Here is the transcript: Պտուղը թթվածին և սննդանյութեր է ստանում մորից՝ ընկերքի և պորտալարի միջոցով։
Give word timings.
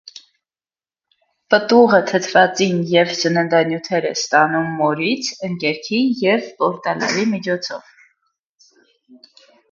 Պտուղը 1.53 1.97
թթվածին 2.11 2.79
և 2.93 3.11
սննդանյութեր 3.17 4.07
է 4.11 4.13
ստանում 4.19 4.71
մորից՝ 4.79 5.29
ընկերքի 5.49 5.99
և 6.23 6.47
պորտալարի 6.63 7.27
միջոցով։ 7.35 7.93